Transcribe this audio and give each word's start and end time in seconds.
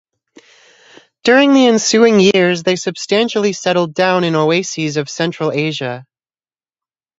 During 1.23 1.53
the 1.53 1.67
ensuing 1.67 2.19
years 2.19 2.63
they 2.63 2.75
substantially 2.75 3.53
settled 3.53 3.93
down 3.93 4.23
in 4.23 4.33
oases 4.33 4.97
of 4.97 5.07
Central 5.11 5.51
Asia. 5.51 6.07